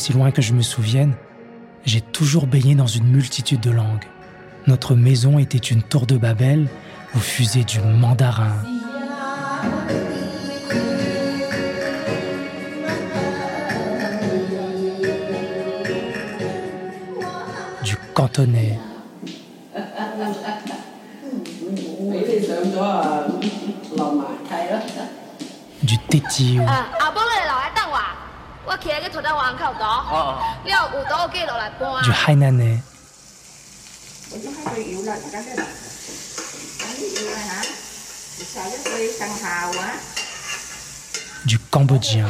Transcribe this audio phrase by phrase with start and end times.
[0.00, 1.12] Aussi loin que je me souvienne,
[1.84, 4.06] j'ai toujours baigné dans une multitude de langues.
[4.66, 6.68] Notre maison était une tour de Babel
[7.14, 8.54] aux fusées du mandarin.
[17.84, 18.78] Du cantonais.
[25.82, 26.64] Du tétillon.
[26.66, 27.00] Euh,
[32.02, 32.78] du hainanais.
[41.46, 42.26] Du cambodgien.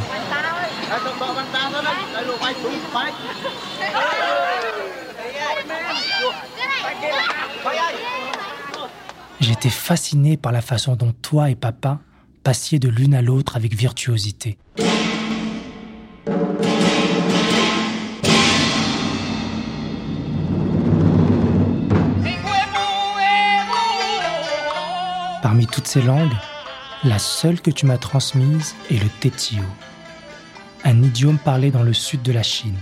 [9.39, 11.99] J'étais fasciné par la façon dont toi et papa
[12.43, 14.57] passiez de l'une à l'autre avec virtuosité.
[25.41, 26.33] Parmi toutes ces langues,
[27.03, 29.63] la seule que tu m'as transmise est le tétio,
[30.83, 32.77] un idiome parlé dans le sud de la Chine.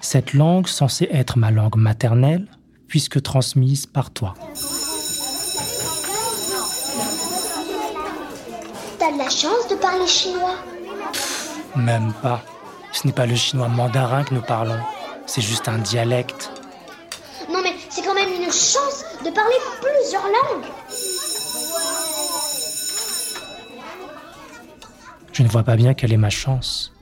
[0.00, 2.48] Cette langue censée être ma langue maternelle,
[2.88, 4.34] puisque transmise par toi.
[8.98, 10.56] T'as de la chance de parler chinois.
[11.76, 12.42] Même pas.
[12.92, 14.80] Ce n'est pas le chinois mandarin que nous parlons,
[15.26, 16.50] c'est juste un dialecte.
[17.52, 20.66] Non mais c'est quand même une chance de parler plusieurs langues.
[25.34, 26.92] Je ne vois pas bien quelle est ma chance.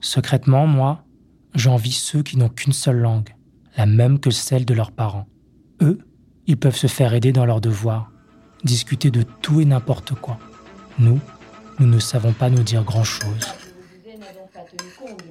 [0.00, 1.04] Secrètement, moi,
[1.54, 3.34] j'envie ceux qui n'ont qu'une seule langue,
[3.76, 5.26] la même que celle de leurs parents.
[5.82, 5.98] Eux,
[6.46, 8.10] ils peuvent se faire aider dans leurs devoirs,
[8.64, 10.38] discuter de tout et n'importe quoi.
[10.98, 11.20] Nous,
[11.78, 13.26] nous ne savons pas nous dire grand-chose.
[13.26, 15.22] Musée n'a donc pas tenu compte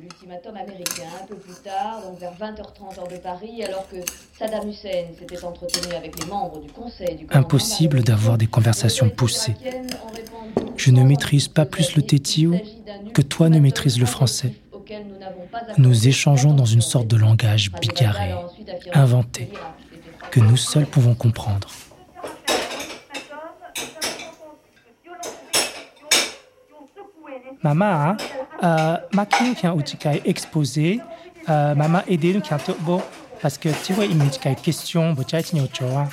[0.55, 3.97] américain un peu plus tard, donc vers 20h30 heure de Paris, alors que
[4.37, 9.55] Saddam Hussein s'était entretenu avec les membres du Conseil du Impossible d'avoir des conversations poussées.
[10.77, 12.55] Je ne maîtrise pas plus le tétio
[13.13, 14.53] que toi ne maîtrises le français.
[15.77, 18.33] nous échangeons dans une sorte de langage bigarré,
[18.93, 19.49] inventé,
[20.31, 21.69] que nous seuls pouvons comprendre.
[27.63, 28.15] Maman,
[28.63, 30.99] euh, ma qui a utilisé exposé,
[31.49, 33.01] euh, maman aidé qui tout bon
[33.41, 36.07] parce que tu vois il me dit question, as été tu vois.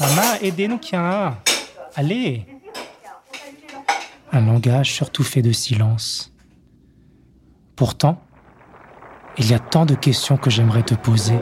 [0.00, 1.36] Maman aidez nous qui a,
[1.94, 2.46] allez.
[4.32, 6.32] Un langage surtout fait de silence.
[7.76, 8.22] Pourtant,
[9.36, 11.38] il y a tant de questions que j'aimerais te poser.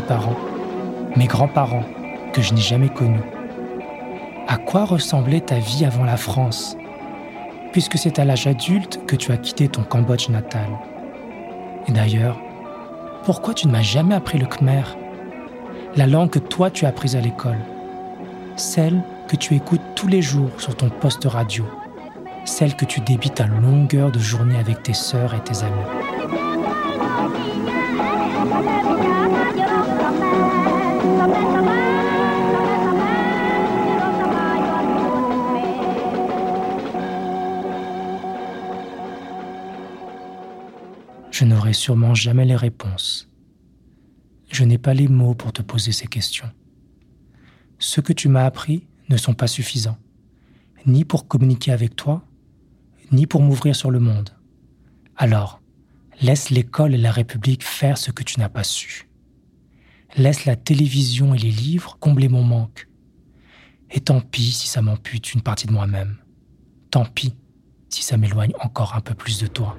[0.00, 0.36] Parents,
[1.16, 1.84] mes grands-parents,
[2.32, 3.20] que je n'ai jamais connus
[4.46, 6.76] À quoi ressemblait ta vie avant la France
[7.72, 10.68] Puisque c'est à l'âge adulte que tu as quitté ton Cambodge natal?
[11.86, 12.38] Et d'ailleurs,
[13.24, 14.82] pourquoi tu ne m'as jamais appris le khmer
[15.96, 17.58] La langue que toi tu as apprise à l'école.
[18.56, 21.64] Celle que tu écoutes tous les jours sur ton poste radio.
[22.44, 25.84] Celle que tu débites à longueur de journée avec tes sœurs et tes amis?
[41.38, 43.30] Je n'aurai sûrement jamais les réponses.
[44.50, 46.50] Je n'ai pas les mots pour te poser ces questions.
[47.78, 49.98] Ce que tu m'as appris ne sont pas suffisants,
[50.84, 52.24] ni pour communiquer avec toi,
[53.12, 54.30] ni pour m'ouvrir sur le monde.
[55.14, 55.62] Alors,
[56.20, 59.08] laisse l'école et la République faire ce que tu n'as pas su.
[60.16, 62.88] Laisse la télévision et les livres combler mon manque.
[63.92, 66.16] Et tant pis si ça m'ampute une partie de moi-même.
[66.90, 67.36] Tant pis
[67.90, 69.78] si ça m'éloigne encore un peu plus de toi.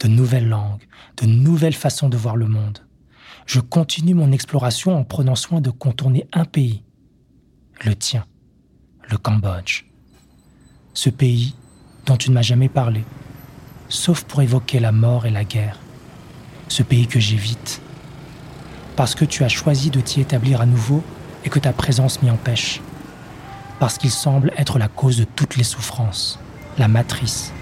[0.00, 0.86] de nouvelles langues,
[1.18, 2.80] de nouvelles façons de voir le monde.
[3.46, 6.82] Je continue mon exploration en prenant soin de contourner un pays,
[7.84, 8.26] le tien,
[9.08, 9.84] le Cambodge.
[10.94, 11.54] Ce pays
[12.06, 13.04] dont tu ne m'as jamais parlé,
[13.88, 15.78] sauf pour évoquer la mort et la guerre.
[16.68, 17.80] Ce pays que j'évite,
[18.96, 21.02] parce que tu as choisi de t'y établir à nouveau
[21.44, 22.80] et que ta présence m'y empêche,
[23.78, 26.40] parce qu'il semble être la cause de toutes les souffrances,
[26.78, 27.52] la matrice,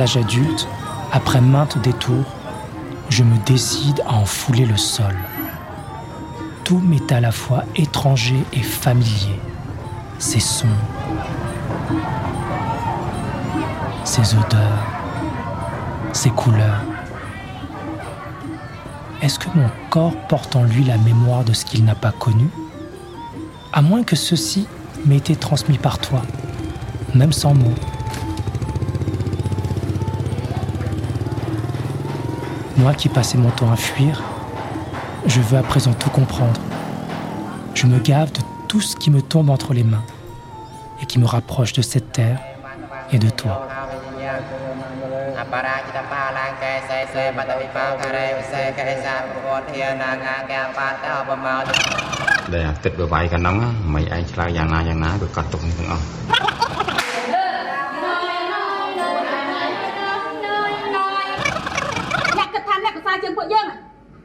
[0.00, 0.66] l'âge adulte,
[1.12, 2.24] après maintes détours,
[3.10, 5.14] je me décide à en fouler le sol.
[6.64, 9.38] Tout m'est à la fois étranger et familier.
[10.18, 10.78] Ces sons,
[14.04, 14.86] ces odeurs,
[16.14, 16.82] ces couleurs.
[19.20, 22.48] Est-ce que mon corps porte en lui la mémoire de ce qu'il n'a pas connu?
[23.74, 24.66] À moins que ceci
[25.04, 26.22] m'ait été transmis par toi,
[27.14, 27.74] même sans mots.
[32.80, 34.22] Moi qui passais mon temps à fuir,
[35.26, 36.58] je veux à présent tout comprendre.
[37.74, 40.02] Je me gave de tout ce qui me tombe entre les mains
[41.02, 42.38] et qui me rapproche de cette terre
[43.12, 43.68] et de toi.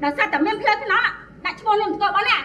[0.05, 1.09] ដល់សារតែមានផ្លូវថ្នល់
[1.45, 2.37] ដាក់ឈ្មោះនឹងទៅបងណា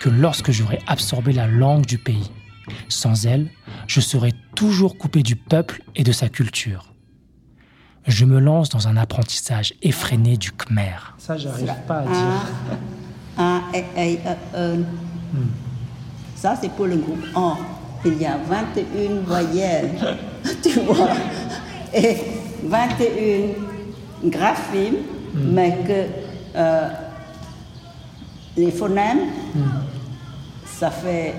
[0.00, 2.30] que lorsque j'aurai absorbé la langue du pays.
[2.88, 3.48] Sans elle,
[3.86, 6.92] je serai toujours coupé du peuple et de sa culture.
[8.06, 11.14] Je me lance dans un apprentissage effréné du Khmer.
[11.18, 14.18] Ça, j'arrive pas à A, E, E,
[14.54, 14.84] E, E.
[16.36, 17.56] Ça, c'est pour le groupe A.
[18.04, 19.90] Il y a 21 voyelles,
[20.62, 21.08] tu vois,
[21.92, 22.16] et
[22.62, 24.98] 21 graphimes,
[25.34, 26.06] mais que
[26.56, 26.88] euh,
[28.56, 29.30] les phonèmes,
[30.64, 31.34] ça fait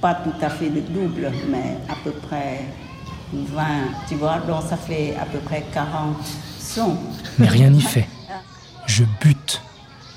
[0.00, 2.64] pas tout à fait le double, mais à peu près
[3.32, 3.64] 20,
[4.08, 6.16] tu vois, donc ça fait à peu près 40
[6.58, 6.96] sons.
[7.38, 8.08] Mais rien n'y fait.
[8.86, 9.62] Je bute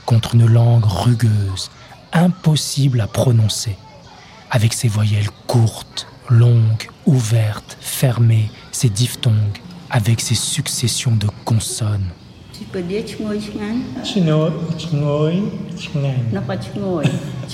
[0.06, 1.70] contre une langue rugueuse,
[2.12, 3.76] impossible à prononcer,
[4.50, 9.60] avec ses voyelles courtes, longues, ouvertes, fermées, ses diphtongues,
[9.90, 12.10] avec ses successions de consonnes.
[12.56, 13.80] Tu peux dire ឈ្ងុយឆ្ងាញ់
[14.12, 14.52] ឈ្ងុយ
[14.86, 15.34] ឈ្ងុយ
[15.86, 17.04] ឆ្ងាញ់ nó có ឈ្ងុយ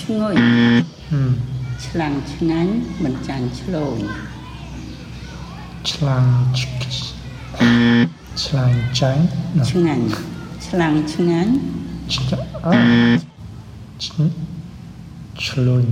[0.00, 0.34] ឈ្ងុយ
[1.86, 3.98] ឆ្លាំងឆ្ងាញ់មិនចាញ់ឆ្លូញ
[5.90, 6.26] ឆ្លាំង
[8.42, 9.24] ឆ្លាញ់ចាញ់
[9.70, 10.06] ឆ្ងាញ់
[10.66, 11.52] ឆ្លាំងឆ្ងាញ់
[12.14, 15.84] ឆ្លុញ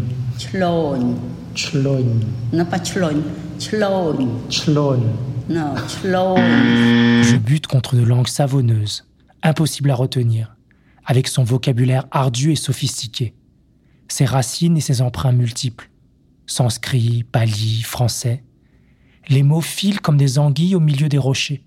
[0.44, 1.00] ឆ្លូញ
[1.62, 2.06] ឆ្លុញ
[2.56, 3.16] nó pas ឆ្លុញ
[3.66, 4.16] ឆ្លូញ
[4.58, 9.06] ឆ្លុញ non ឆ្លូញ Je bute contre une langue savonneuse,
[9.42, 10.54] impossible à retenir,
[11.06, 13.34] avec son vocabulaire ardu et sophistiqué,
[14.08, 15.90] ses racines et ses emprunts multiples,
[16.46, 18.44] sanskrit, pali, français.
[19.28, 21.64] Les mots filent comme des anguilles au milieu des rochers.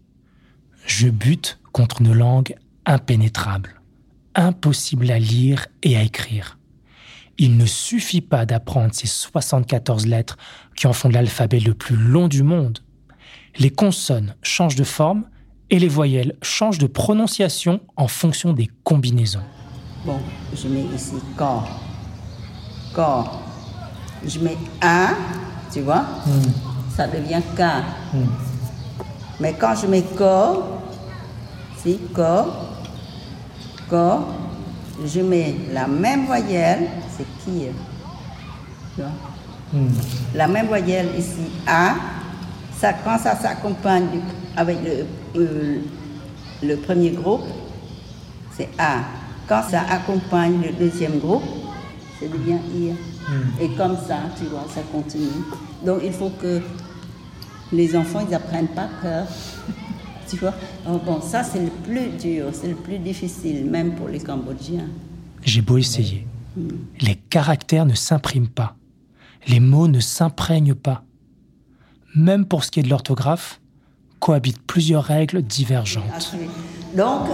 [0.85, 3.81] Je bute contre une langue impénétrable,
[4.35, 6.59] impossible à lire et à écrire.
[7.39, 10.37] Il ne suffit pas d'apprendre ces 74 lettres
[10.75, 12.79] qui en font l'alphabet le plus long du monde.
[13.59, 15.23] Les consonnes changent de forme
[15.69, 19.43] et les voyelles changent de prononciation en fonction des combinaisons.
[20.05, 20.19] bon
[20.55, 21.69] je mets ici corps.
[22.93, 23.41] Corps.
[24.25, 25.09] Je mets A
[25.71, 26.05] tu vois?
[26.95, 27.61] Ça devient K
[29.39, 30.81] mais quand je mets corps
[31.77, 32.69] si corps
[33.89, 34.27] corps
[35.05, 37.67] je mets la même voyelle, c'est qui?
[38.95, 39.11] Tu vois?
[40.35, 41.95] La même voyelle ici, A,
[42.81, 44.07] ça, quand ça s'accompagne
[44.57, 45.05] avec le,
[45.39, 45.79] euh,
[46.63, 47.43] le premier groupe,
[48.57, 49.03] c'est A.
[49.47, 51.43] Quand ça accompagne le deuxième groupe,
[52.19, 52.93] ça devient I.
[53.61, 55.27] Et comme ça, tu vois, ça continue.
[55.85, 56.59] Donc il faut que
[57.71, 59.27] les enfants, ils apprennent pas peur.
[60.27, 60.55] tu vois?
[60.89, 64.87] Oh, Bon, ça c'est le plus dur, c'est le plus difficile, même pour les Cambodgiens.
[65.43, 66.25] J'ai beau essayer.
[66.99, 68.75] Les caractères ne s'impriment pas.
[69.47, 71.03] Les mots ne s'imprègnent pas.
[72.15, 73.59] Même pour ce qui est de l'orthographe,
[74.19, 76.33] cohabitent plusieurs règles divergentes.
[76.95, 77.27] Donc,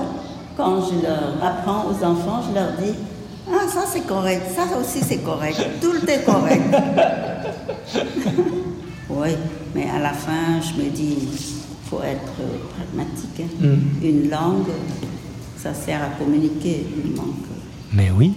[0.56, 2.94] quand je leur apprends aux enfants, je leur dis
[3.50, 6.64] Ah, ça c'est correct, ça aussi c'est correct, tout est correct.
[9.10, 9.30] oui,
[9.76, 12.34] mais à la fin, je me dis il faut être
[12.76, 13.42] pragmatique.
[13.64, 13.78] hein.
[14.04, 14.68] Une langue,
[15.58, 16.86] ça sert à communiquer.
[17.06, 17.36] Il manque.
[17.94, 18.34] Mais oui,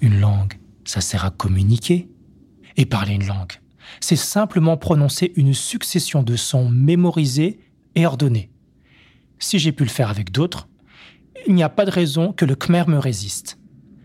[0.00, 2.08] une langue, ça sert à communiquer.
[2.78, 3.52] Et parler une langue,
[4.06, 7.58] c'est simplement prononcer une succession de sons mémorisés
[7.96, 8.50] et ordonnés.
[9.40, 10.68] Si j'ai pu le faire avec d'autres,
[11.48, 13.58] il n'y a pas de raison que le khmer me résiste.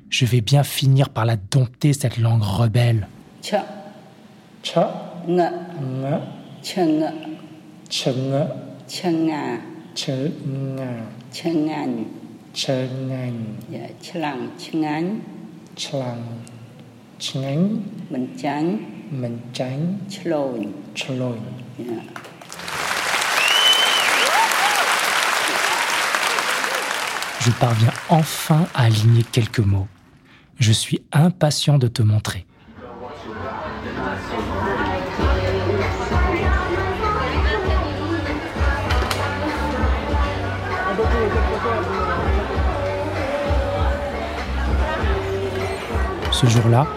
[0.09, 3.07] Je vais bien finir par la dompter, cette langue rebelle.
[3.43, 3.63] Cha,
[12.53, 12.73] Cha,
[13.69, 14.49] yeah, chlang,
[17.19, 17.81] chlang,
[21.77, 22.01] Yeah.
[27.41, 29.87] Je parviens enfin à aligner quelques mots.
[30.59, 32.45] Je suis impatient de te montrer.
[46.31, 46.87] Ce jour-là,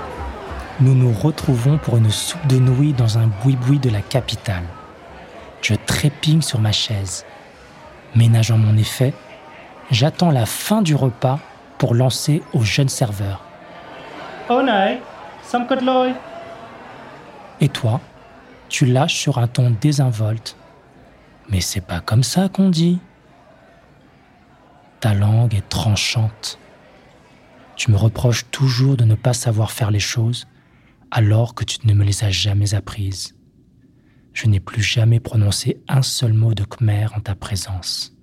[0.80, 4.64] nous nous retrouvons pour une soupe de nouilles dans un boui-boui de la capitale.
[5.62, 7.24] Je trépigne sur ma chaise.
[8.16, 9.14] Ménageant mon effet,
[9.90, 11.38] j'attends la fin du repas
[11.78, 13.42] pour lancer au jeune serveur.
[14.48, 14.62] Oh.
[17.60, 18.00] Et toi,
[18.68, 20.56] tu lâches sur un ton désinvolte.
[21.48, 22.98] Mais c'est pas comme ça qu'on dit.
[25.00, 26.58] Ta langue est tranchante.
[27.76, 30.46] Tu me reproches toujours de ne pas savoir faire les choses
[31.10, 33.34] alors que tu ne me les as jamais apprises.
[34.32, 38.16] Je n'ai plus jamais prononcé un seul mot de khmer en ta présence.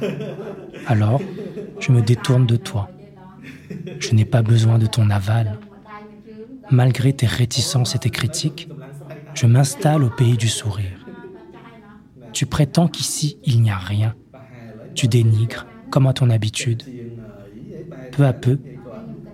[0.86, 1.20] Alors,
[1.78, 2.88] je me détourne de toi.
[3.98, 5.58] Je n'ai pas besoin de ton aval.
[6.70, 8.68] Malgré tes réticences et tes critiques,
[9.34, 11.06] je m'installe au pays du sourire.
[12.32, 14.14] Tu prétends qu'ici, il n'y a rien.
[14.94, 16.84] Tu dénigres, comme à ton habitude.
[18.12, 18.58] Peu à peu,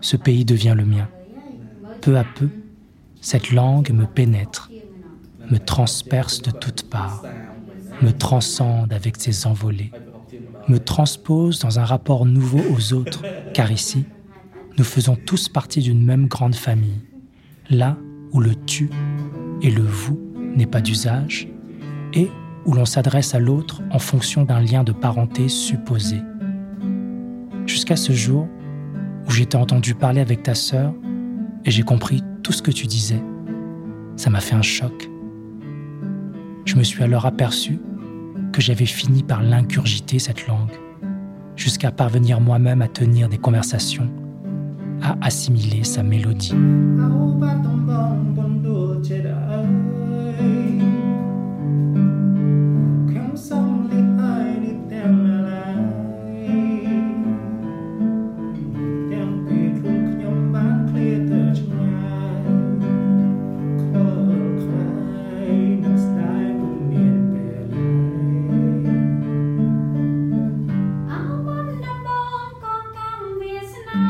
[0.00, 1.08] ce pays devient le mien.
[2.00, 2.48] Peu à peu,
[3.20, 4.70] cette langue me pénètre,
[5.50, 7.24] me transperce de toutes parts,
[8.02, 9.90] me transcende avec ses envolées,
[10.68, 13.22] me transpose dans un rapport nouveau aux autres,
[13.52, 14.04] car ici,
[14.78, 17.00] nous faisons tous partie d'une même grande famille,
[17.70, 17.96] là
[18.32, 18.90] où le tu
[19.62, 20.20] et le vous
[20.54, 21.48] n'est pas d'usage,
[22.12, 22.30] et
[22.66, 26.20] où l'on s'adresse à l'autre en fonction d'un lien de parenté supposé.
[27.66, 28.48] Jusqu'à ce jour
[29.26, 30.92] où j'ai entendu parler avec ta sœur
[31.64, 33.22] et j'ai compris tout ce que tu disais.
[34.16, 35.10] Ça m'a fait un choc.
[36.64, 37.78] Je me suis alors aperçu
[38.52, 40.72] que j'avais fini par l'ingurgiter, cette langue,
[41.56, 44.10] jusqu'à parvenir moi-même à tenir des conversations,
[45.02, 46.54] à assimiler sa mélodie.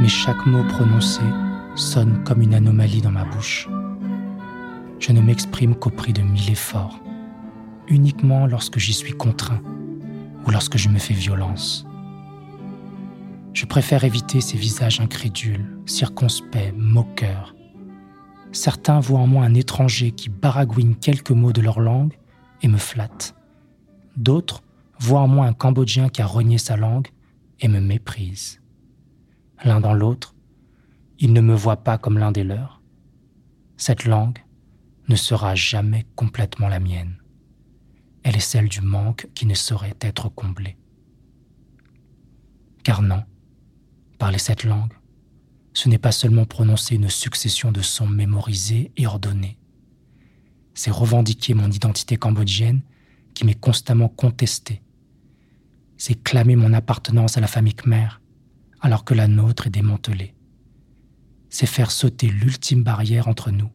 [0.07, 1.21] Mais chaque mot prononcé
[1.75, 3.69] sonne comme une anomalie dans ma bouche.
[5.01, 7.01] Je ne m'exprime qu'au prix de mille efforts,
[7.89, 9.61] uniquement lorsque j'y suis contraint
[10.47, 11.89] ou lorsque je me fais violence.
[13.53, 17.57] Je préfère éviter ces visages incrédules, circonspects, moqueurs.
[18.53, 22.17] Certains voient en moi un étranger qui baragouine quelques mots de leur langue
[22.63, 23.35] et me flatte.
[24.17, 24.63] D'autres
[25.01, 27.09] voient en moi un Cambodgien qui a renié sa langue
[27.59, 28.61] et me méprisent.
[29.65, 30.35] L'un dans l'autre,
[31.19, 32.83] ils ne me voient pas comme l'un des leurs.
[33.77, 34.39] Cette langue
[35.09, 37.17] ne sera jamais complètement la mienne.
[38.23, 40.77] Elle est celle du manque qui ne saurait être comblé.
[42.83, 43.25] Car non,
[44.19, 44.93] parler cette langue,
[45.73, 49.59] ce n'est pas seulement prononcer une succession de sons mémorisés et ordonnés.
[50.75, 52.83] C'est revendiquer mon identité cambodgienne
[53.35, 54.83] qui m'est constamment contestée.
[55.97, 58.09] C'est clamer mon appartenance à la famille Khmer
[58.87, 60.33] alors que la nôtre est démantelée.
[61.51, 63.69] C'est faire sauter l'ultime barrière entre nous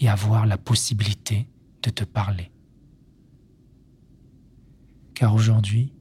[0.00, 1.46] et avoir la possibilité
[1.84, 2.50] de te parler.
[5.14, 5.92] Car aujourd'hui,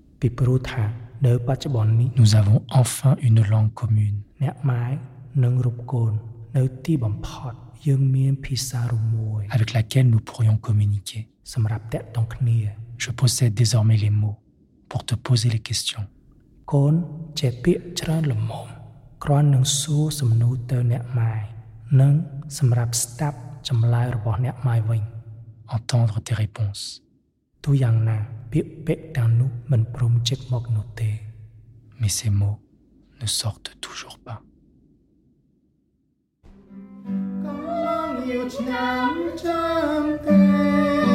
[2.17, 4.23] nous avons enfin une langue commune.
[9.51, 11.29] avec laquelle nous pourrions communiquer.
[12.97, 14.39] Je possède désormais les mots
[14.87, 16.07] pour te poser les questions.
[16.71, 16.93] កូន
[17.39, 18.53] ជាពាក្យច្រើនលំម
[19.23, 21.33] គ្រាន់នឹងសួរសំណួរទៅអ្នកម៉ែ
[22.01, 22.13] និង
[22.57, 23.37] សម្រាប់ស្ដាប់
[23.69, 25.01] ចម្លើយរបស់អ្នកម៉ែវិញ
[25.75, 26.81] entendre tes réponses
[27.63, 28.17] ទូយ៉ាងណា
[28.51, 31.09] ពាក្យពេចន៍ទាំងនោះមិនព្រមចិត្តមកនោះទេ
[31.99, 32.59] mais ces mots
[33.19, 34.39] ne sortent toujours pas
[37.45, 41.08] កំឡុងយូរឆ្នាំចាំទេ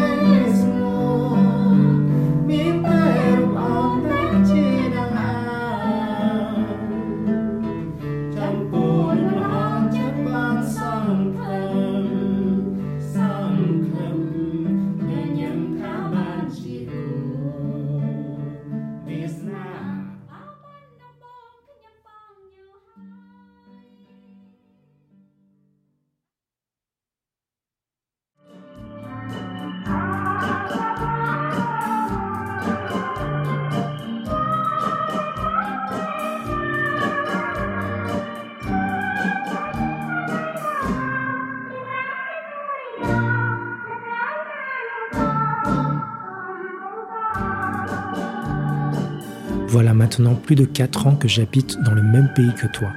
[50.04, 52.90] maintenant plus de 4 ans que j'habite dans le même pays que toi,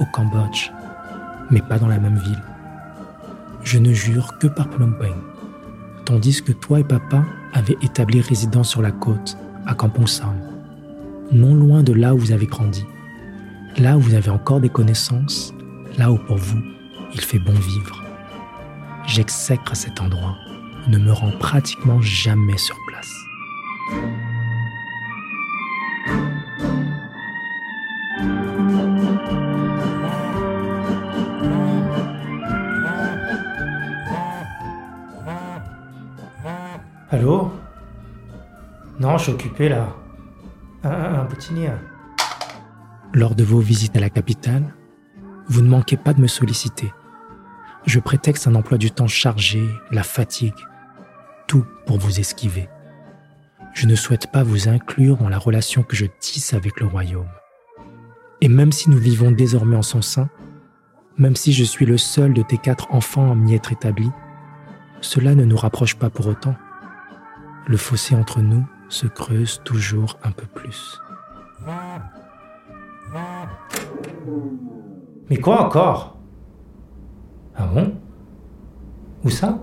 [0.00, 0.72] au Cambodge,
[1.48, 2.42] mais pas dans la même ville.
[3.62, 5.14] Je ne jure que par Phnom Penh,
[6.04, 10.34] tandis que toi et papa avaient établi résidence sur la côte, à Kampong Sam,
[11.30, 12.84] non loin de là où vous avez grandi,
[13.78, 15.54] là où vous avez encore des connaissances,
[15.98, 16.60] là où pour vous,
[17.14, 18.02] il fait bon vivre.
[19.06, 20.34] J'exècre cet endroit,
[20.88, 23.14] ne me rends pratiquement jamais sur place.
[37.20, 37.50] Allô?
[38.98, 39.94] Non, je suis occupé là.
[40.82, 41.68] Un, nid.
[43.12, 44.74] Lors de vos visites à la capitale,
[45.46, 46.90] vous ne manquez pas de me solliciter.
[47.84, 50.54] Je prétexte un emploi du temps chargé, la fatigue,
[51.46, 52.70] tout pour vous esquiver.
[53.74, 57.28] Je ne souhaite pas vous inclure dans la relation que je tisse avec le royaume.
[58.40, 60.30] Et même si nous vivons désormais en son sein,
[61.18, 64.10] même si je suis le seul de tes quatre enfants à m'y être établi,
[65.02, 66.56] cela ne nous rapproche pas pour autant
[67.66, 71.00] le fossé entre nous se creuse toujours un peu plus.
[75.28, 76.16] Mais quoi encore?
[77.56, 77.94] Ah bon?
[79.24, 79.58] Où ça?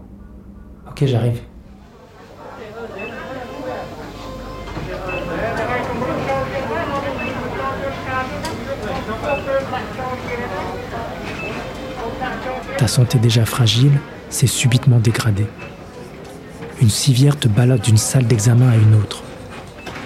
[0.90, 1.42] Ok, j'arrive.
[12.78, 15.48] Ta santé déjà fragile s'est subitement dégradée.
[16.80, 19.24] Une civière te balade d'une salle d'examen à une autre.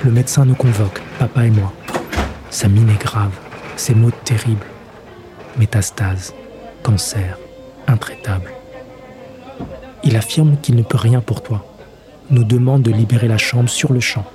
[0.06, 1.74] Le médecin nous convoque, papa et moi.
[2.50, 3.38] Sa mine est grave,
[3.76, 4.66] ses mots terribles.
[5.58, 6.34] Métastase,
[6.82, 7.38] cancer,
[7.88, 8.54] intraitable.
[10.06, 11.66] Il affirme qu'il ne peut rien pour toi.
[12.30, 14.26] Nous demande de libérer la chambre sur le champ.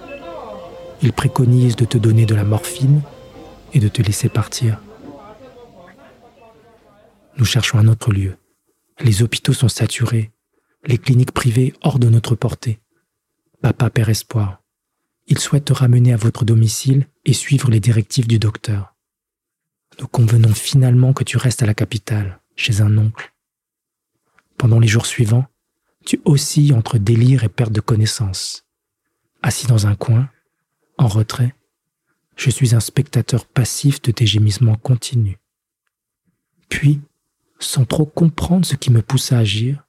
[1.01, 3.01] Il préconise de te donner de la morphine
[3.73, 4.79] et de te laisser partir.
[7.39, 8.37] Nous cherchons un autre lieu.
[9.01, 10.33] Les hôpitaux sont saturés
[10.87, 12.81] les cliniques privées hors de notre portée.
[13.61, 14.63] Papa perd espoir.
[15.27, 18.95] Il souhaite te ramener à votre domicile et suivre les directives du docteur.
[20.01, 23.35] Nous convenons finalement que tu restes à la capitale, chez un oncle.
[24.57, 25.47] Pendant les jours suivants,
[26.05, 28.65] tu oscilles entre délire et perte de connaissance.
[29.43, 30.31] Assis dans un coin,
[30.99, 31.55] en retrait,
[32.37, 35.39] je suis un spectateur passif de tes gémissements continus.
[36.69, 37.01] Puis,
[37.59, 39.86] sans trop comprendre ce qui me pousse à agir,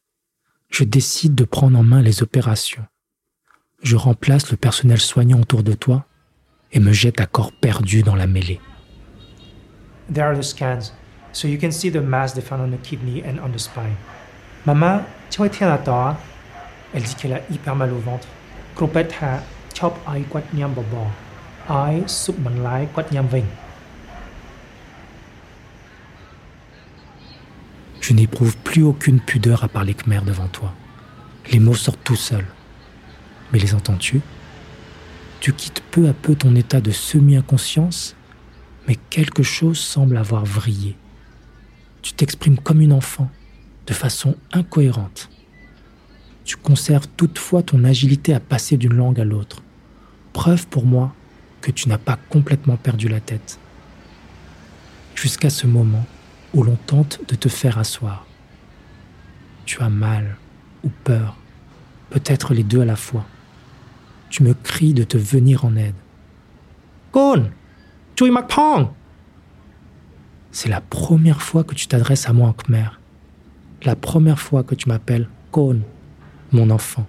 [0.69, 2.85] je décide de prendre en main les opérations.
[3.83, 6.05] Je remplace le personnel soignant autour de toi
[6.71, 8.59] et me jette à corps perdu dans la mêlée.
[10.13, 10.93] There are the scans,
[11.31, 13.95] so you can see the mass they found on the kidney and on the spine.
[14.65, 15.01] Maman,
[16.93, 18.27] Elle dit qu'elle a hyper mal au ventre.
[19.21, 19.41] Ha
[19.73, 21.07] chop ai quat nyam bobo.
[21.69, 23.45] Ai sup man lai quat nyam ving.
[28.07, 30.73] Je n'éprouve plus aucune pudeur à parler khmer devant toi.
[31.51, 32.47] Les mots sortent tout seuls.
[33.51, 34.21] Mais les entends-tu?
[35.41, 38.15] Tu quittes peu à peu ton état de semi-inconscience,
[38.87, 40.95] mais quelque chose semble avoir vrillé.
[42.01, 43.29] Tu t'exprimes comme une enfant,
[43.87, 45.29] de façon incohérente.
[46.45, 49.63] Tu conserves toutefois ton agilité à passer d'une langue à l'autre.
[50.31, 51.13] Preuve pour moi
[51.59, 53.59] que tu n'as pas complètement perdu la tête.
[55.13, 56.05] Jusqu'à ce moment
[56.57, 58.25] où l'on tente de te faire asseoir.
[59.65, 60.37] Tu as mal
[60.83, 61.37] ou peur,
[62.09, 63.25] peut-être les deux à la fois.
[64.31, 65.93] Tu me cries de te venir en aide.
[67.11, 67.51] Kon,
[68.15, 68.87] tu Pong
[70.51, 72.89] C'est la première fois que tu t'adresses à moi en khmer.
[73.83, 75.81] La première fois que tu m'appelles Kon,
[76.51, 77.05] mon enfant.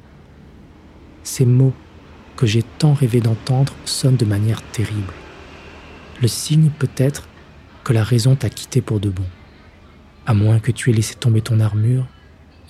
[1.23, 1.75] Ces mots
[2.37, 5.15] que j'ai tant rêvé d'entendre sonnent de manière terrible.
[6.21, 7.27] Le signe peut-être
[7.83, 9.25] que la raison t'a quitté pour de bon.
[10.29, 12.07] À moins que tu aies laissé tomber ton armure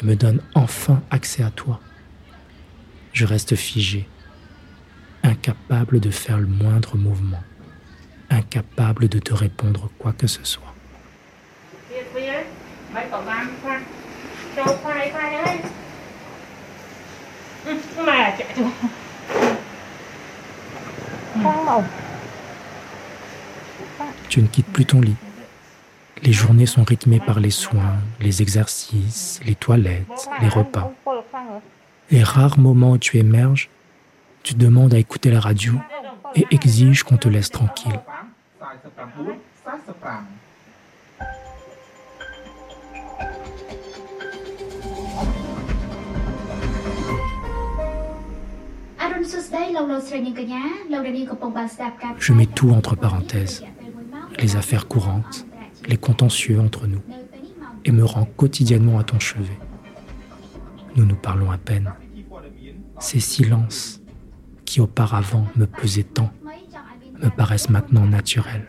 [0.00, 1.80] et me donne enfin accès à toi.
[3.12, 4.08] Je reste figé,
[5.24, 7.42] incapable de faire le moindre mouvement,
[8.30, 10.72] incapable de te répondre quoi que ce soit.
[24.28, 25.16] Tu ne quittes plus ton lit.
[26.22, 30.92] Les journées sont rythmées par les soins, les exercices, les toilettes, les repas.
[32.10, 33.70] Les rares moments où tu émerges,
[34.42, 35.74] tu demandes à écouter la radio
[36.34, 38.00] et exiges qu'on te laisse tranquille.
[52.18, 53.64] Je mets tout entre parenthèses,
[54.38, 55.46] les affaires courantes,
[55.86, 57.02] les contentieux entre nous,
[57.84, 59.58] et me rends quotidiennement à ton chevet.
[60.96, 61.92] Nous nous parlons à peine.
[62.98, 64.00] Ces silences
[64.64, 66.30] qui auparavant me pesaient tant
[67.22, 68.68] me paraissent maintenant naturels,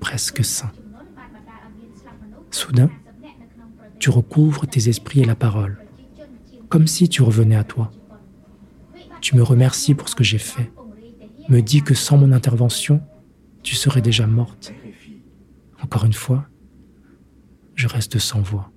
[0.00, 0.72] presque sains.
[2.50, 2.90] Soudain,
[3.98, 5.78] tu recouvres tes esprits et la parole,
[6.68, 7.90] comme si tu revenais à toi.
[9.20, 10.70] Tu me remercies pour ce que j'ai fait,
[11.48, 13.00] me dis que sans mon intervention,
[13.62, 14.72] tu serais déjà morte.
[15.92, 16.46] Encore une fois,
[17.74, 18.70] je reste sans voix.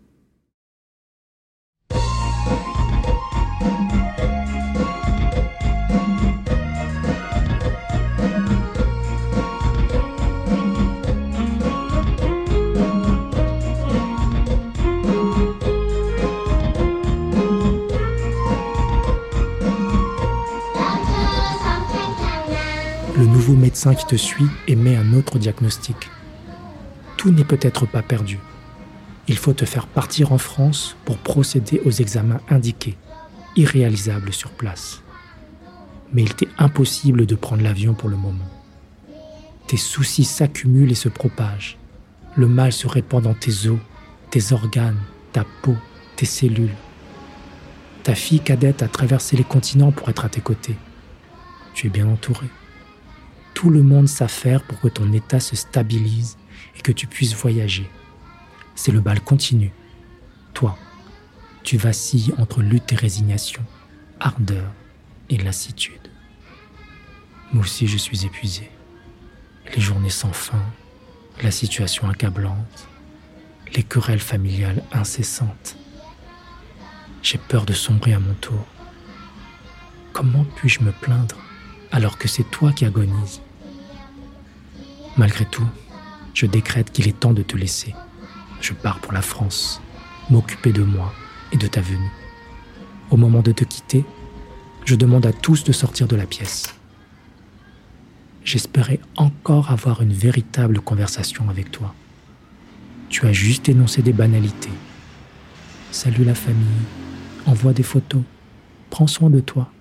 [23.17, 26.10] Le nouveau médecin qui te suit émet un autre diagnostic
[27.25, 28.38] tout n'est peut-être pas perdu.
[29.27, 32.99] Il faut te faire partir en France pour procéder aux examens indiqués,
[33.55, 35.01] irréalisables sur place.
[36.13, 38.47] Mais il t'est impossible de prendre l'avion pour le moment.
[39.65, 41.79] Tes soucis s'accumulent et se propagent.
[42.35, 43.79] Le mal se répand dans tes os,
[44.29, 45.01] tes organes,
[45.33, 45.75] ta peau,
[46.17, 46.77] tes cellules.
[48.03, 50.77] Ta fille cadette a traversé les continents pour être à tes côtés.
[51.73, 52.45] Tu es bien entouré.
[53.55, 56.38] Tout le monde s'affaire pour que ton état se stabilise
[56.77, 57.89] et que tu puisses voyager.
[58.75, 59.71] C'est le bal continu.
[60.53, 60.77] Toi,
[61.63, 63.63] tu vacilles entre lutte et résignation,
[64.19, 64.71] ardeur
[65.29, 66.11] et lassitude.
[67.53, 68.69] Moi aussi, je suis épuisé.
[69.73, 70.63] Les journées sans fin,
[71.41, 72.87] la situation accablante,
[73.73, 75.75] les querelles familiales incessantes.
[77.23, 78.65] J'ai peur de sombrer à mon tour.
[80.13, 81.37] Comment puis-je me plaindre
[81.91, 83.41] alors que c'est toi qui agonises?
[85.17, 85.67] Malgré tout,
[86.35, 87.95] je décrète qu'il est temps de te laisser.
[88.61, 89.81] Je pars pour la France,
[90.29, 91.13] m'occuper de moi
[91.51, 92.11] et de ta venue.
[93.09, 94.03] Au moment de te quitter,
[94.83, 96.75] je demande à tous de sortir de la pièce.
[98.43, 101.95] J'espérais encore avoir une véritable conversation avec toi.
[103.09, 104.69] Tu as juste énoncé des banalités.
[105.91, 106.85] Salue la famille,
[107.45, 108.23] envoie des photos,
[108.89, 109.71] prends soin de toi.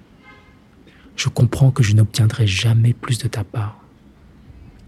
[1.16, 3.83] Je comprends que je n'obtiendrai jamais plus de ta part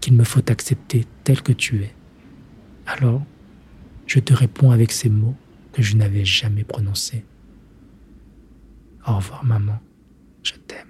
[0.07, 1.93] qu'il me faut t'accepter tel que tu es.
[2.85, 3.21] Alors,
[4.05, 5.35] je te réponds avec ces mots
[5.73, 7.25] que je n'avais jamais prononcés.
[9.05, 9.79] Au revoir maman,
[10.43, 10.87] je t'aime.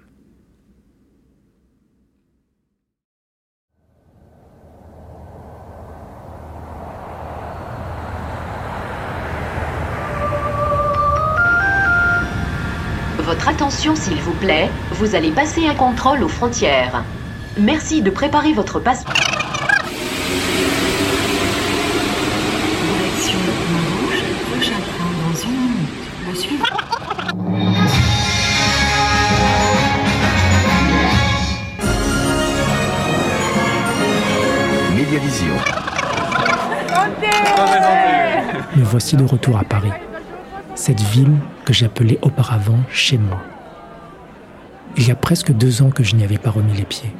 [13.18, 17.02] Votre attention s'il vous plaît, vous allez passer un contrôle aux frontières.
[17.58, 19.14] Merci de préparer votre passeport.
[22.84, 23.38] Direction
[23.98, 26.06] rouge, prochain train dans une minute.
[26.28, 26.64] Le suivant.
[34.94, 35.54] Médiavision.
[38.76, 39.90] Me voici de retour à Paris,
[40.76, 43.40] cette ville que j'appelais auparavant chez moi.
[44.96, 47.12] Il y a presque deux ans que je n'y avais pas remis les pieds.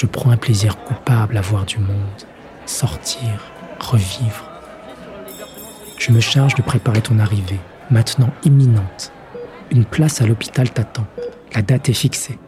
[0.00, 2.22] Je prends un plaisir coupable à voir du monde,
[2.66, 4.48] sortir, revivre.
[5.98, 7.58] Je me charge de préparer ton arrivée,
[7.90, 9.10] maintenant imminente.
[9.72, 11.04] Une place à l'hôpital t'attend.
[11.52, 12.38] La date est fixée.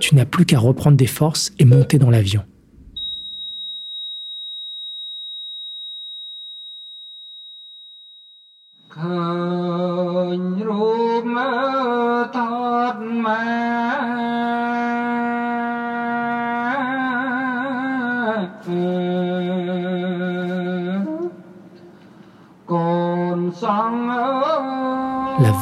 [0.00, 2.44] Tu n'as plus qu'à reprendre des forces et monter dans l'avion.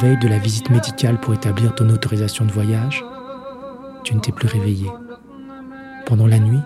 [0.00, 3.04] Veille de la visite médicale pour établir ton autorisation de voyage,
[4.04, 4.90] tu ne t'es plus réveillé.
[6.04, 6.60] Pendant la nuit,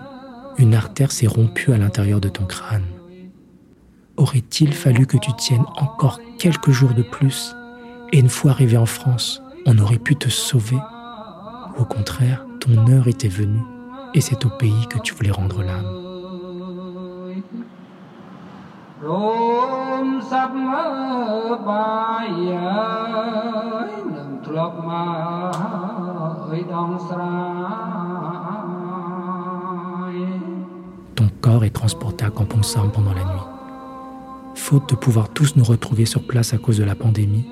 [0.57, 2.85] une artère s'est rompue à l'intérieur de ton crâne.
[4.17, 7.55] Aurait-il fallu que tu tiennes encore quelques jours de plus
[8.11, 10.77] et une fois arrivé en France, on aurait pu te sauver?
[11.77, 13.63] Ou au contraire, ton heure était venue
[14.13, 16.10] et c'est au pays que tu voulais rendre l'âme
[20.30, 20.84] មសັບមើ
[21.68, 22.28] បាយ
[22.64, 25.56] ហើយនឹងធ្លាប់មក
[26.48, 27.36] អើយដងស្រា
[30.12, 30.16] យ
[31.18, 33.46] Ton corps est transporté à Kampong Sam pendant la nuit.
[34.54, 37.46] Faute de pouvoir tous nous retrouver sur place à cause de la pandémie,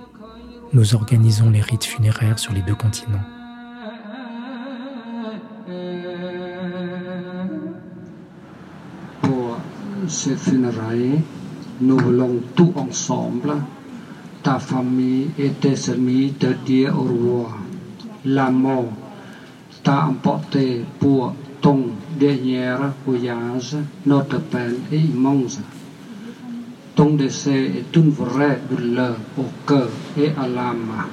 [0.73, 3.27] nous organisons les rites funéraires sur les deux continents.
[9.23, 9.57] Pour
[10.09, 11.23] ces funérailles,
[11.82, 13.54] nous voulons tout ensemble,
[14.44, 17.58] ta famille et tes amis, te dire au revoir.
[18.26, 18.92] La mort
[19.84, 21.86] t'a emporté pour ton
[22.20, 25.60] dernier voyage, notre peine est immense.
[26.96, 31.06] Ton décès est une vraie douleur au cœur et à l'âme.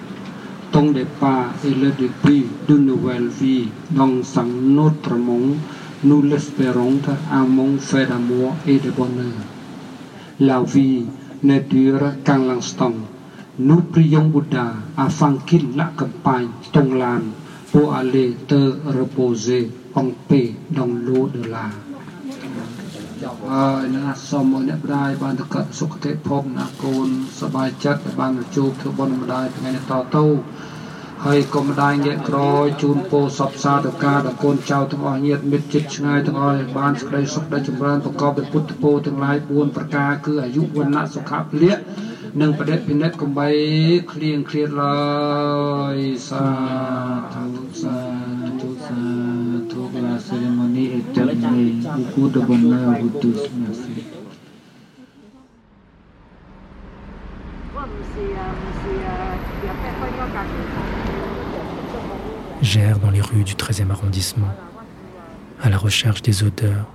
[0.73, 5.55] Ton départ est le début d'une nouvelle vie dans un autre monde.
[6.03, 6.99] Nous l'espérons
[7.33, 9.56] un monde fait d'amour et de bonheur.
[10.41, 11.07] La vie
[11.45, 12.93] ne dure qu'un instant.
[13.59, 17.31] Nous prions Bouddha afin qu'il l'accompagne ton l'âme
[17.73, 21.71] pour aller te reposer en paix dans l'au-delà.
[23.51, 27.09] ហើយណាសូមឲ្យអ្នកម្ដាយបានទៅកើតសុគតិភពណាកូន
[27.41, 30.25] សប្បាយចិត្តដែលបានមកជួបធ្វើបុណ្យម្ដាយថ្ងៃនេះតទៅ
[31.25, 41.77] ហើយក៏ម្ដាយងាកក្រោយជូនពរសពសាធុការដល់កូនចៅទាំងអស់ញាតិមិត្តជិតឆ្ងាយទាំងអស់ឲ្យបានសេចក្តីសុខដែលចម្រើនប្រកបដោយពុទ្ធពរទាំងឡាយ4ប្រការគឺអាយុវណ្ណៈសុខៈពលៈ
[42.41, 43.49] និងបដិភិនិតកំបី
[44.13, 45.01] ឃ្លៀងឃ្លាតឡើ
[45.95, 45.97] យ
[46.29, 46.47] សា
[47.33, 47.45] ធុ
[47.83, 47.97] សា
[48.61, 49.01] ធុសា
[49.73, 53.96] ធុ la cérémonie est terminée beaucoup de bonheur à vous tous merci
[62.63, 64.55] J'erre dans les rues du 13e arrondissement,
[65.61, 66.87] à la recherche des odeurs,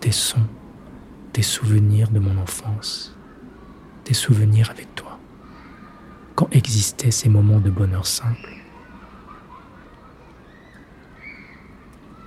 [0.00, 0.46] des sons,
[1.34, 3.16] des souvenirs de mon enfance,
[4.04, 5.18] des souvenirs avec toi.
[6.36, 8.48] Quand existaient ces moments de bonheur simple,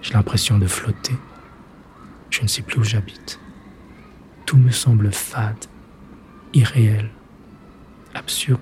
[0.01, 1.15] j'ai l'impression de flotter.
[2.29, 3.39] Je ne sais plus où j'habite.
[4.45, 5.65] Tout me semble fade,
[6.53, 7.09] irréel,
[8.13, 8.59] absurde.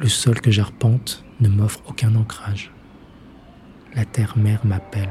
[0.00, 2.72] Le sol que j'arpente ne m'offre aucun ancrage.
[3.94, 5.10] La terre-mère m'appelle.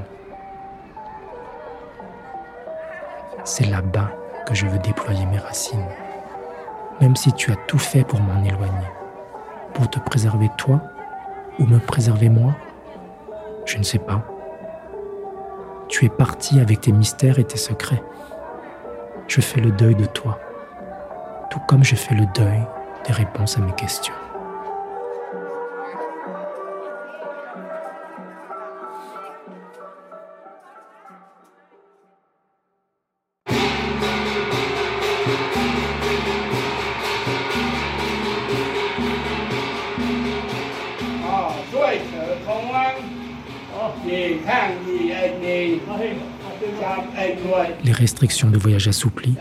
[3.44, 4.12] C'est là-bas
[4.46, 5.88] que je veux déployer mes racines.
[7.00, 8.88] Même si tu as tout fait pour m'en éloigner.
[9.74, 10.82] Pour te préserver toi
[11.60, 12.56] ou me préserver moi,
[13.66, 14.26] je ne sais pas.
[15.88, 18.04] Tu es parti avec tes mystères et tes secrets.
[19.28, 20.40] Je fais le deuil de toi,
[21.50, 22.62] tout comme je fais le deuil
[23.06, 24.14] des réponses à mes questions.
[48.18, 49.36] Restrictions de voyage assouplies,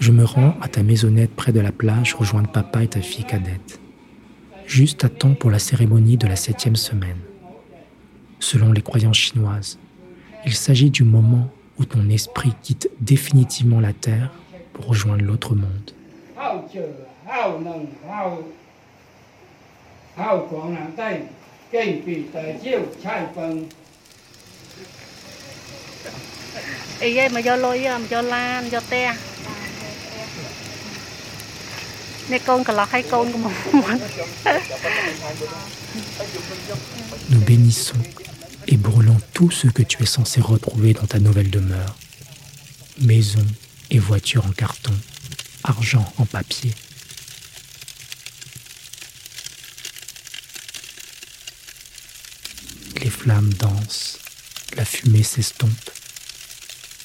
[0.00, 3.24] je me rends à ta maisonnette près de la plage rejoindre papa et ta fille
[3.24, 3.80] cadette.
[4.66, 7.16] juste à temps pour la cérémonie de la septième semaine.
[8.38, 9.78] Selon les croyances chinoises,
[10.44, 14.30] il s'agit du moment où ton esprit quitte définitivement la Terre
[14.74, 15.90] pour rejoindre l'autre monde.
[37.30, 37.96] Nous bénissons
[38.68, 41.96] et brûlons tout ce que tu es censé retrouver dans ta nouvelle demeure.
[42.98, 43.44] Maison
[43.90, 44.94] et voiture en carton,
[45.64, 46.72] argent en papier.
[53.02, 54.18] Les flammes dansent,
[54.76, 55.90] la fumée s'estompe.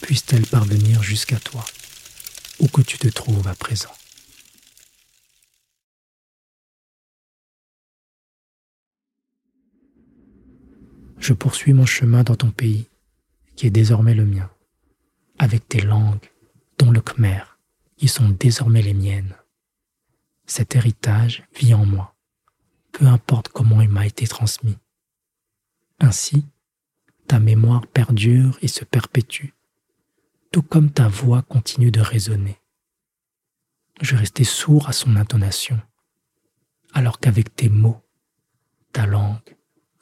[0.01, 1.65] Puisse-t-elle parvenir jusqu'à toi,
[2.59, 3.93] où que tu te trouves à présent.
[11.25, 12.87] je poursuis mon chemin dans ton pays,
[13.55, 14.47] qui est désormais le mien,
[15.39, 16.29] avec tes langues,
[16.77, 17.41] dont le Khmer,
[17.97, 19.35] qui sont désormais les miennes.
[20.45, 22.15] Cet héritage vit en moi,
[22.91, 24.77] peu importe comment il m'a été transmis.
[25.99, 26.45] Ainsi,
[27.25, 29.54] ta mémoire perdure et se perpétue,
[30.55, 32.57] tout comme ta voix continue de résonner.
[33.99, 35.77] Je restais sourd à son intonation,
[36.93, 38.01] alors qu'avec tes mots,
[38.93, 39.57] ta langue,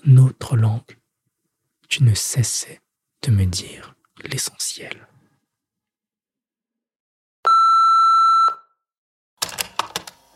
[0.06, 1.00] notre langue,
[1.90, 2.82] tu ne cessais
[3.24, 5.08] de me dire l'essentiel.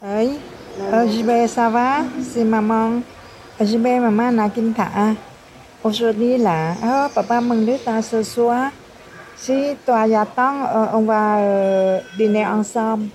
[0.02, 0.40] Hey,
[1.48, 2.04] ça va?
[2.24, 3.04] C'est maman.
[3.60, 5.16] Maman.
[5.84, 7.40] Aujourd'hui là, papa
[8.02, 8.87] ce.
[9.38, 13.10] Si toi y attends, euh, on va euh, dîner ensemble.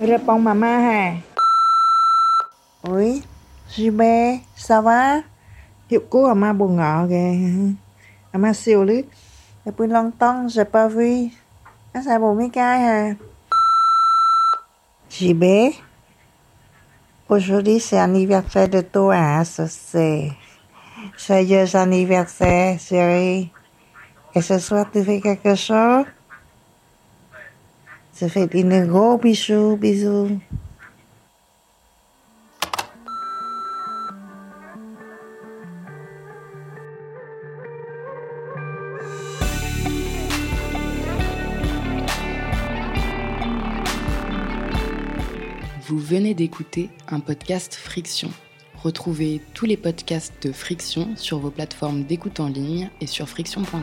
[0.00, 1.14] Réponds maman hả?
[2.88, 3.22] Oui,
[3.76, 4.00] JB,
[4.56, 5.22] ça va?
[5.92, 7.28] Hiệu cú à ma buồn ngọ kìa
[8.32, 9.06] À ma siêu lít.
[9.66, 11.28] Depuis longtemps j'ai pas vu
[11.92, 13.14] À sao buồn mấy cái hả
[15.10, 15.44] JB
[17.28, 20.32] Aujourd'hui c'est anniversaire de toi hein, ça c'est
[21.18, 23.50] Joyeux anniversaire chérie
[24.34, 26.06] Et ce soir tu fais quelque chose?
[28.16, 30.40] Tu fais des gros bisous bisous
[45.86, 48.30] Vous venez d'écouter un podcast Friction.
[48.82, 53.82] Retrouvez tous les podcasts de Friction sur vos plateformes d'écoute en ligne et sur friction.com.